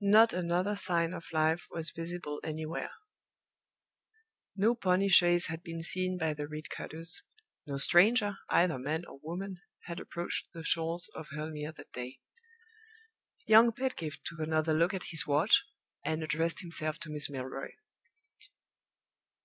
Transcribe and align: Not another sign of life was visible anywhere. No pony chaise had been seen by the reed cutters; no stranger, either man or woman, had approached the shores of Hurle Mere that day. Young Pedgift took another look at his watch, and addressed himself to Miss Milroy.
Not 0.00 0.32
another 0.32 0.74
sign 0.74 1.14
of 1.14 1.28
life 1.32 1.68
was 1.70 1.90
visible 1.92 2.40
anywhere. 2.42 2.90
No 4.56 4.74
pony 4.74 5.06
chaise 5.06 5.46
had 5.46 5.62
been 5.62 5.84
seen 5.84 6.18
by 6.18 6.34
the 6.34 6.48
reed 6.48 6.68
cutters; 6.68 7.22
no 7.64 7.78
stranger, 7.78 8.38
either 8.48 8.76
man 8.76 9.04
or 9.04 9.20
woman, 9.22 9.58
had 9.84 10.00
approached 10.00 10.52
the 10.52 10.64
shores 10.64 11.08
of 11.14 11.28
Hurle 11.28 11.52
Mere 11.52 11.70
that 11.70 11.92
day. 11.92 12.18
Young 13.46 13.70
Pedgift 13.70 14.22
took 14.24 14.40
another 14.40 14.74
look 14.74 14.94
at 14.94 15.10
his 15.10 15.28
watch, 15.28 15.64
and 16.04 16.24
addressed 16.24 16.58
himself 16.58 16.98
to 16.98 17.10
Miss 17.10 17.30
Milroy. 17.30 17.70